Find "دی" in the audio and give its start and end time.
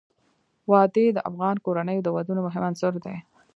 3.03-3.15